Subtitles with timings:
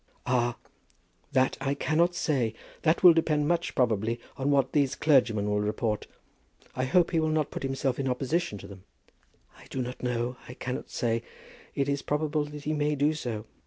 [0.25, 0.57] "Ah;
[1.31, 2.55] that I cannot say.
[2.81, 6.07] That will depend much, probably, on what these clergymen will report.
[6.75, 8.83] I hope he will not put himself in opposition to them."
[9.59, 10.37] "I do not know.
[10.47, 11.21] I cannot say.
[11.75, 13.45] It is probable that he may do so.